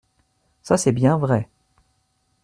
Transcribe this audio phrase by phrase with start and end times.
[0.63, 1.47] Ca, c’est bien vrai!